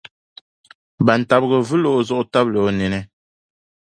[1.05, 3.01] bantabiga vili o zuɣu tabili o ninni.